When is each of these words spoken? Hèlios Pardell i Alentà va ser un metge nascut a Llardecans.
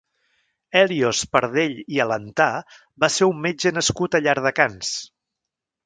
Hèlios 0.79 1.19
Pardell 1.35 1.75
i 1.97 2.01
Alentà 2.07 2.49
va 3.05 3.13
ser 3.17 3.31
un 3.35 3.47
metge 3.47 3.77
nascut 3.79 4.19
a 4.21 4.27
Llardecans. 4.27 4.95